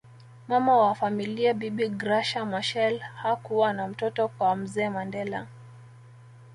[0.47, 5.47] Mama wa familia bibi Graca Michael hakuwa na mtoto kwa mzee Mandela